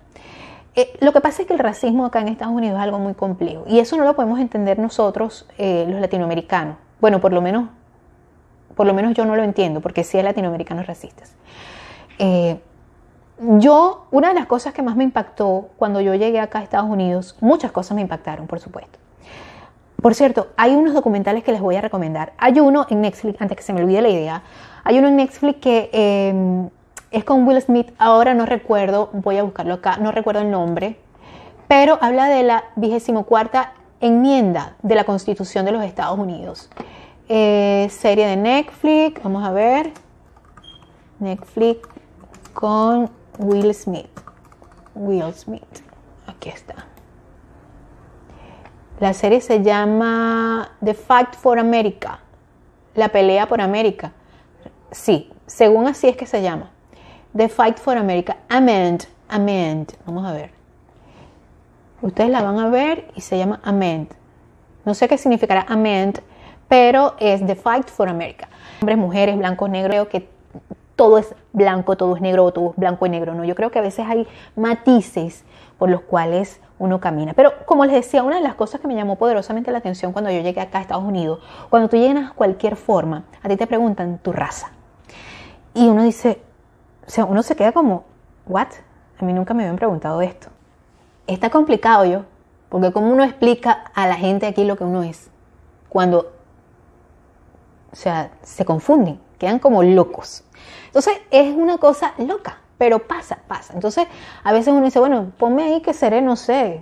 [0.75, 3.13] Eh, lo que pasa es que el racismo acá en Estados Unidos es algo muy
[3.13, 6.77] complejo y eso no lo podemos entender nosotros, eh, los latinoamericanos.
[6.99, 7.69] Bueno, por lo menos,
[8.75, 11.35] por lo menos yo no lo entiendo, porque sí hay latinoamericanos racistas.
[13.39, 16.89] Yo, una de las cosas que más me impactó cuando yo llegué acá a Estados
[16.89, 18.99] Unidos, muchas cosas me impactaron, por supuesto.
[20.01, 22.33] Por cierto, hay unos documentales que les voy a recomendar.
[22.37, 24.43] Hay uno en Netflix, antes que se me olvide la idea,
[24.83, 26.69] hay uno en Netflix que em,
[27.09, 30.97] es con Will Smith, ahora no recuerdo, voy a buscarlo acá, no recuerdo el nombre,
[31.67, 36.69] pero habla de la vigésimo cuarta enmienda de la Constitución de los Estados Unidos.
[37.29, 39.91] Eh, serie de Netflix, vamos a ver.
[41.19, 41.87] Netflix
[42.53, 44.09] con Will Smith.
[44.95, 45.81] Will Smith,
[46.27, 46.85] aquí está.
[48.99, 52.19] La serie se llama The Fight for America,
[52.95, 54.11] la pelea por América.
[54.91, 56.69] Sí, según así es que se llama.
[57.35, 58.37] The Fight for America.
[58.49, 59.05] Amend.
[59.27, 59.93] Amend.
[60.05, 60.51] Vamos a ver.
[62.01, 64.09] Ustedes la van a ver y se llama Amend.
[64.85, 66.21] No sé qué significará Amend,
[66.67, 68.47] pero es The Fight for America.
[68.81, 70.07] Hombres, mujeres, blancos, negros.
[70.09, 70.29] Que
[70.95, 73.33] todo es blanco, todo es negro, todo es blanco y negro.
[73.33, 75.43] No, yo creo que a veces hay matices
[75.77, 77.33] por los cuales uno camina.
[77.33, 80.31] Pero como les decía, una de las cosas que me llamó poderosamente la atención cuando
[80.31, 83.67] yo llegué acá a Estados Unidos, cuando tú llegas a cualquier forma, a ti te
[83.67, 84.71] preguntan tu raza.
[85.73, 86.41] Y uno dice,
[87.07, 88.03] o sea, uno se queda como,
[88.45, 88.67] ¿what?
[89.19, 90.49] A mí nunca me habían preguntado esto.
[91.25, 92.23] Está complicado yo,
[92.69, 95.29] porque como uno explica a la gente aquí lo que uno es,
[95.89, 96.33] cuando,
[97.91, 100.43] o sea, se confunden, quedan como locos.
[100.93, 103.73] Entonces, es una cosa loca, pero pasa, pasa.
[103.73, 104.07] Entonces,
[104.43, 106.81] a veces uno dice, bueno, ponme ahí que seré, no sé,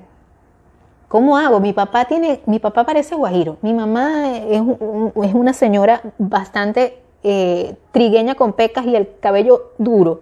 [1.11, 1.59] ¿Cómo hago?
[1.59, 3.57] Mi papá tiene, mi papá parece guajiro.
[3.61, 10.21] Mi mamá es, una señora bastante eh, trigueña con pecas y el cabello duro.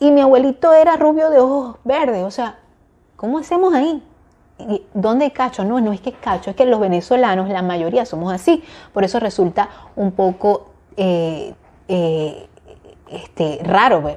[0.00, 2.24] Y mi abuelito era rubio de ojos verdes.
[2.24, 2.60] O sea,
[3.16, 4.02] ¿cómo hacemos ahí?
[4.94, 5.66] ¿Dónde cacho?
[5.66, 8.64] No, no es que cacho, es que los venezolanos, la mayoría somos así.
[8.94, 11.52] Por eso resulta un poco eh,
[11.88, 12.48] eh,
[13.16, 14.02] este, raro.
[14.02, 14.16] Pues,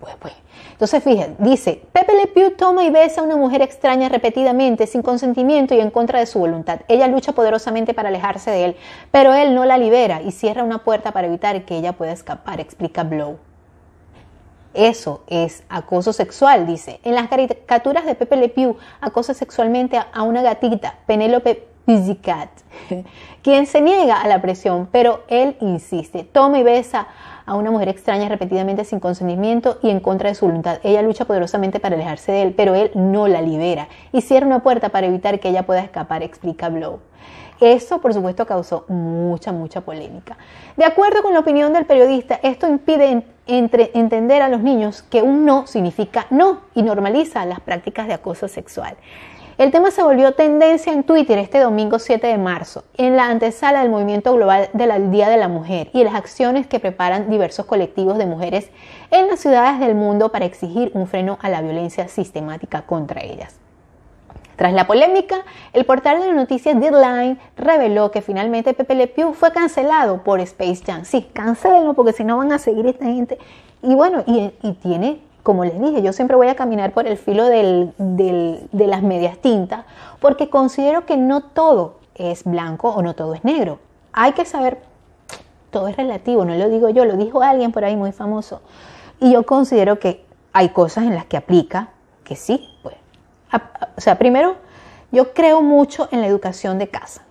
[0.00, 0.34] pues, pues.
[0.72, 5.02] Entonces, fíjense, dice, Pepe Le Pew toma y besa a una mujer extraña repetidamente, sin
[5.02, 6.82] consentimiento y en contra de su voluntad.
[6.86, 8.76] Ella lucha poderosamente para alejarse de él,
[9.10, 12.60] pero él no la libera y cierra una puerta para evitar que ella pueda escapar,
[12.60, 13.38] explica Blow.
[14.72, 17.00] Eso es acoso sexual, dice.
[17.02, 22.50] En las caricaturas de Pepe Le Pew acosa sexualmente a una gatita, Penélope Pizzicat,
[23.42, 26.22] quien se niega a la presión, pero él insiste.
[26.22, 27.08] Toma y besa
[27.48, 30.80] a una mujer extraña repetidamente sin consentimiento y en contra de su voluntad.
[30.82, 34.62] Ella lucha poderosamente para alejarse de él, pero él no la libera y cierra una
[34.62, 37.00] puerta para evitar que ella pueda escapar, explica Blow.
[37.60, 40.36] Eso, por supuesto, causó mucha, mucha polémica.
[40.76, 45.46] De acuerdo con la opinión del periodista, esto impide entender a los niños que un
[45.46, 48.96] no significa no y normaliza las prácticas de acoso sexual.
[49.58, 53.80] El tema se volvió tendencia en Twitter este domingo 7 de marzo, en la antesala
[53.80, 58.18] del movimiento global del Día de la Mujer y las acciones que preparan diversos colectivos
[58.18, 58.70] de mujeres
[59.10, 63.56] en las ciudades del mundo para exigir un freno a la violencia sistemática contra ellas.
[64.54, 65.38] Tras la polémica,
[65.72, 70.38] el portal de la noticia Deadline reveló que finalmente Pepe Le Pew fue cancelado por
[70.38, 71.04] Space Jam.
[71.04, 73.38] Sí, cancelenlo porque si no van a seguir esta gente.
[73.82, 74.52] Y bueno, y,
[74.82, 79.38] tiene, como les dije, yo siempre voy a caminar por el filo de las medias
[79.38, 79.84] tintas
[80.20, 83.78] porque considero que no todo es blanco o no todo es negro.
[84.12, 84.78] Hay que saber,
[85.70, 88.60] todo es relativo, no lo digo yo, lo dijo alguien por ahí muy famoso.
[89.20, 91.90] Y yo considero que hay cosas en las que aplica
[92.24, 92.96] que sí, pues
[93.96, 94.56] o sea, primero,
[95.10, 97.24] yo creo mucho en la educación de casa.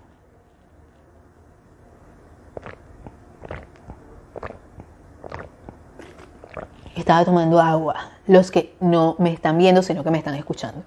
[6.97, 7.95] Estaba tomando agua,
[8.25, 10.83] los que no me están viendo, sino que me están escuchando.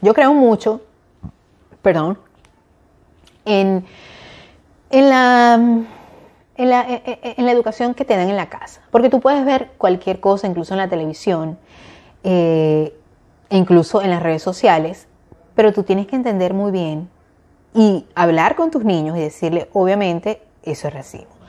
[0.00, 0.80] Yo creo mucho,
[1.82, 2.18] perdón,
[3.44, 3.84] en,
[4.90, 8.80] la, en, la, en la educación que te dan en la casa.
[8.90, 11.58] Porque tú puedes ver cualquier cosa, incluso en la televisión,
[12.22, 12.94] eh,
[13.50, 15.08] incluso en las redes sociales,
[15.54, 17.10] pero tú tienes que entender muy bien
[17.74, 21.39] y hablar con tus niños y decirle, obviamente, eso es racismo.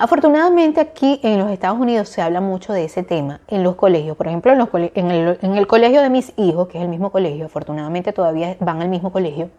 [0.00, 4.16] Afortunadamente aquí en los Estados Unidos se habla mucho de ese tema en los colegios.
[4.16, 7.46] Por ejemplo, en, el, en el colegio de mis hijos, que es el mismo colegio,
[7.46, 9.50] afortunadamente todavía van al mismo colegio,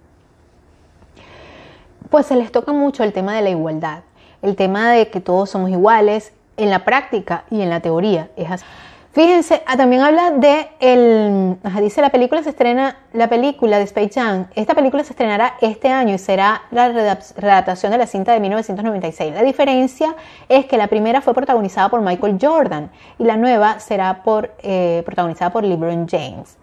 [2.10, 4.04] pues se les toca mucho el tema de la igualdad,
[4.42, 8.30] el tema de que todos somos iguales en la práctica y en la teoría.
[8.38, 8.66] Es así.
[9.12, 14.12] Fíjense, ah, también habla de el, dice la película se estrena, la película de Space
[14.14, 18.40] Jam, esta película se estrenará este año y será la redactación de la cinta de
[18.40, 19.34] 1996.
[19.34, 20.16] La diferencia
[20.48, 24.22] es que la primera fue protagonizada por Michael Jordan y la nueva será
[24.62, 26.56] eh, protagonizada por LeBron James.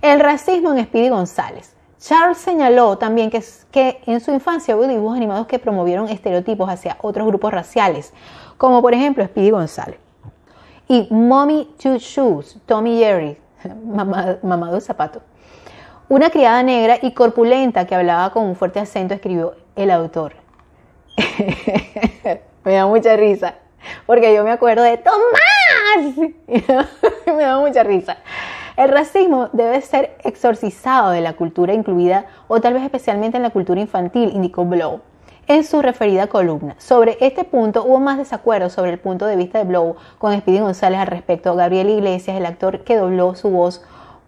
[0.00, 1.76] El racismo en Speedy González.
[2.00, 6.96] Charles señaló también que, que en su infancia hubo dibujos animados que promovieron estereotipos hacia
[7.00, 8.12] otros grupos raciales,
[8.58, 10.00] como por ejemplo Speedy González.
[10.92, 13.38] Y Mommy Two Shoes, Tommy Jerry,
[14.42, 15.22] mamá de zapato.
[16.10, 20.34] Una criada negra y corpulenta que hablaba con un fuerte acento, escribió el autor.
[22.64, 23.54] me da mucha risa,
[24.04, 26.14] porque yo me acuerdo de Tomás.
[27.26, 28.18] me da mucha risa.
[28.76, 33.50] El racismo debe ser exorcizado de la cultura incluida o tal vez especialmente en la
[33.50, 35.00] cultura infantil, indicó Blow
[35.46, 36.74] en su referida columna.
[36.78, 40.60] Sobre este punto hubo más desacuerdo sobre el punto de vista de Blow con Speedy
[40.60, 41.54] González al respecto.
[41.54, 43.82] Gabriel Iglesias, el actor que dobló su voz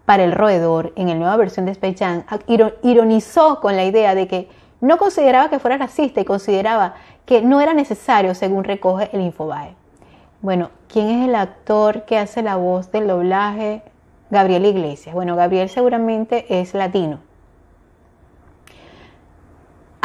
[0.04, 2.24] para el roedor en la nueva versión de Space Jam,
[2.82, 4.48] ironizó con la idea de que
[4.80, 6.94] no consideraba que fuera racista y consideraba
[7.24, 9.74] que no era necesario según recoge el Infobae.
[10.42, 13.82] Bueno, ¿quién es el actor que hace la voz del doblaje?
[14.30, 15.14] Gabriel Iglesias.
[15.14, 17.20] Bueno, Gabriel seguramente es latino.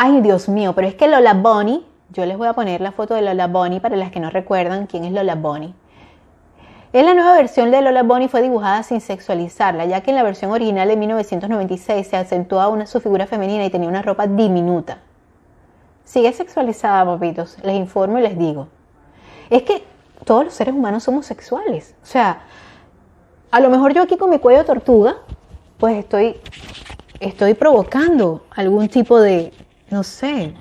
[0.02, 3.16] Ay, Dios mío, pero es que Lola Bonnie, yo les voy a poner la foto
[3.16, 5.74] de Lola Bonnie para las que no recuerdan quién es Lola Bonnie.
[6.94, 10.24] En la nueva versión de Lola Bonnie fue dibujada sin sexualizarla, ya que en la
[10.24, 15.00] versión original de 1996 se acentuaba su figura femenina y tenía una ropa diminuta.
[16.06, 18.70] Sigue sexualizada, papitos, les informo y les digo.
[19.50, 19.84] Es que
[20.24, 21.94] todos los seres humanos somos sexuales.
[22.02, 22.44] O sea,
[23.52, 25.18] a lo mejor yo aquí con mi cuello tortuga,
[25.78, 26.38] pues estoy,
[27.20, 29.52] estoy provocando algún tipo de,
[29.90, 30.54] no sé,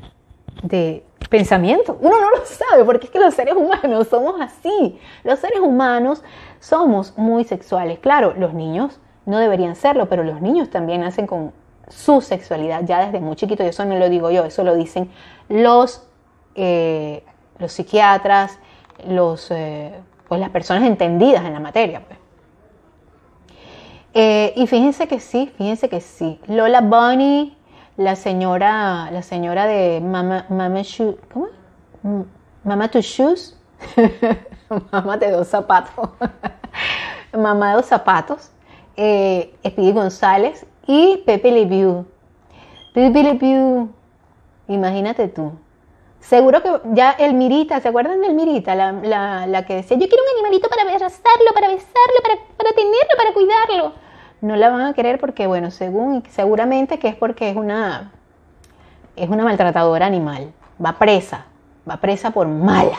[0.63, 1.99] de pensamiento.
[2.01, 4.99] Uno no lo sabe porque es que los seres humanos somos así.
[5.25, 6.23] Los seres humanos
[6.61, 7.99] somos muy sexuales.
[7.99, 11.53] Claro, los niños no deberían serlo, pero los niños también nacen con
[11.89, 13.63] su sexualidad ya desde muy chiquito.
[13.63, 15.11] Y eso no lo digo yo, eso lo dicen
[15.49, 16.07] los,
[16.55, 17.25] eh,
[17.59, 18.59] los psiquiatras,
[19.07, 19.93] los, eh,
[20.29, 22.03] pues las personas entendidas en la materia.
[22.07, 22.19] Pues.
[24.15, 26.41] Eh, y fíjense que sí, fíjense que sí.
[26.47, 27.58] Lola Bunny
[27.99, 30.83] la señora, la señora de Mama, Mama
[31.33, 31.49] ¿cómo?
[32.63, 33.59] Mama to Shoes,
[34.93, 36.09] Mamá de dos zapatos,
[37.33, 38.51] Mamá de dos zapatos,
[38.97, 39.53] eh,
[39.93, 42.07] González y Pepe Le Pew.
[42.95, 43.89] Pepe Le Pew,
[44.69, 45.53] imagínate tú.
[46.21, 48.77] Seguro que ya el Mirita, ¿se acuerdan del Mirita?
[48.77, 48.93] La,
[49.47, 53.33] la, que decía, yo quiero un animalito para abrazarlo, para besarlo, para, para tenerlo, para
[53.33, 54.08] cuidarlo
[54.41, 58.13] no la van a querer porque, bueno, según seguramente que es porque es una,
[59.17, 60.53] es una maltratadora animal.
[60.85, 61.47] Va presa,
[61.89, 62.99] va presa por mala.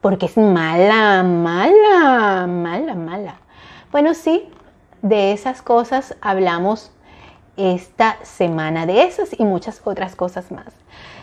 [0.00, 3.34] Porque es mala, mala, mala, mala.
[3.92, 4.48] Bueno, sí,
[5.02, 6.92] de esas cosas hablamos
[7.56, 10.72] esta semana, de esas y muchas otras cosas más.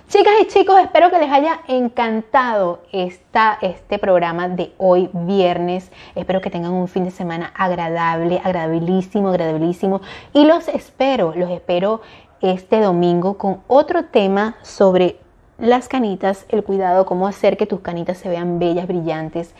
[0.09, 5.91] Chicas y chicos, espero que les haya encantado este programa de hoy viernes.
[6.15, 9.99] Espero que tengan un fin de semana agradable, agradabilísimo, agradabilísimo.
[10.31, 11.99] Y los espero, los espero
[12.39, 15.19] este domingo con otro tema sobre
[15.57, 19.53] las canitas, el cuidado, cómo hacer que tus canitas se vean bellas, brillantes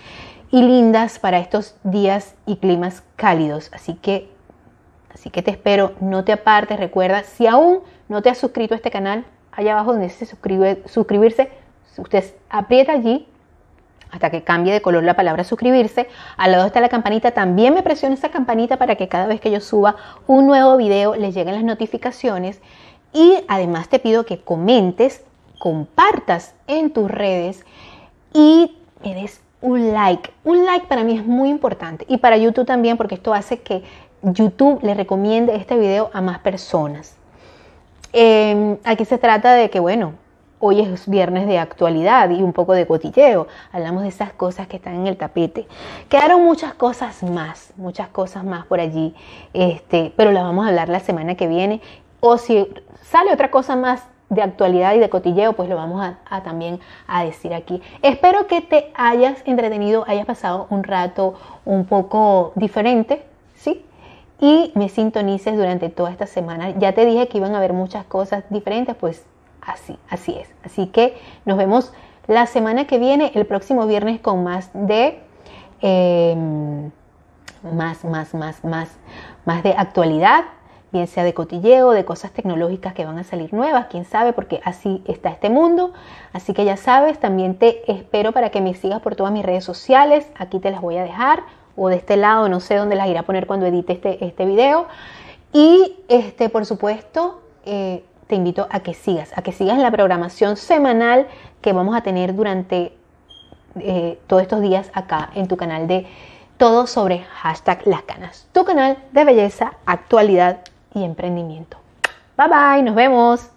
[0.50, 3.70] y lindas para estos días y climas cálidos.
[3.74, 4.32] Así que
[5.14, 8.78] Así que te espero, no te apartes, recuerda, si aún no te has suscrito a
[8.78, 9.26] este canal,
[9.58, 11.50] allá abajo donde dice suscribirse,
[11.98, 13.28] usted aprieta allí
[14.12, 16.08] hasta que cambie de color la palabra suscribirse.
[16.38, 19.52] Al lado está la campanita, también me presiona esa campanita para que cada vez que
[19.52, 19.96] yo suba
[20.28, 22.62] un nuevo video les lleguen las notificaciones.
[23.12, 25.24] Y además te pido que comentes,
[25.60, 27.66] compartas en tus redes
[28.34, 30.32] y me des un like.
[30.44, 33.84] Un like para mí es muy importante y para YouTube también porque esto hace que
[34.22, 37.17] YouTube le recomiende este video a más personas.
[38.14, 40.14] Em, aquí se trata de que, bueno,
[40.60, 43.48] hoy es viernes de actualidad y un poco de cotilleo.
[43.72, 45.68] Hablamos de esas cosas que están en el tapete.
[46.10, 49.14] Quedaron muchas cosas más, muchas cosas más por allí,
[49.54, 51.82] este, pero las vamos a hablar la semana que viene.
[52.20, 52.68] O si
[53.04, 56.80] sale otra cosa más de actualidad y de cotilleo, pues lo vamos a, a, también
[57.08, 57.82] a decir aquí.
[58.02, 61.36] Espero que te hayas entretenido, hayas pasado un rato
[61.66, 63.24] un poco diferente.
[64.40, 66.72] Y me sintonices durante toda esta semana.
[66.78, 69.26] Ya te dije que iban a haber muchas cosas diferentes, pues
[69.62, 70.50] así, así es.
[70.64, 71.94] Así que nos vemos
[72.28, 75.20] la semana que viene, el próximo viernes, con más de
[75.82, 76.92] em,
[77.64, 78.90] más, más, más, más,
[79.46, 80.46] más de actualidad,
[80.92, 84.62] bien sea de cotilleo, de cosas tecnológicas que van a salir nuevas, quién sabe, porque
[84.64, 85.94] así está este mundo.
[86.34, 89.64] Así que ya sabes, también te espero para que me sigas por todas mis redes
[89.64, 90.30] sociales.
[90.38, 91.44] Aquí te las voy a dejar
[91.78, 94.46] o de este lado, no sé dónde las iré a poner cuando edite este, este
[94.46, 94.88] video.
[95.54, 100.58] Y este, por supuesto, eh, te invito a que sigas, a que sigas la programación
[100.58, 101.28] semanal
[101.62, 102.94] que vamos a tener durante
[103.80, 106.08] eh, todos estos días acá en tu canal de
[106.58, 110.60] todo sobre hashtag las canas, tu canal de belleza, actualidad
[110.94, 111.78] y emprendimiento.
[112.38, 113.57] Bye bye, nos vemos.